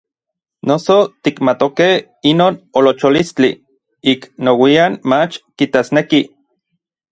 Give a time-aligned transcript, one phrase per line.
[0.69, 0.95] Noso
[1.27, 1.91] tikmatokej
[2.31, 3.51] inon olocholistli,
[4.15, 6.25] ik nouian mach kitasnekij.